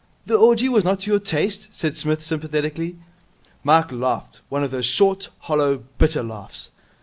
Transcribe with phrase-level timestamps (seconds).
[0.25, 2.95] 'The orgy was not to your taste?' said Psmith sympathetically.
[3.63, 4.41] Mike laughed.
[4.49, 6.71] One of those short, hollow, bitter laughs.